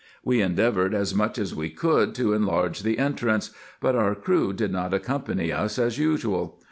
[0.25, 4.71] We endeavoured as much as we could to enlarge the entrance; but our crew did
[4.71, 6.59] not accompany us as usual.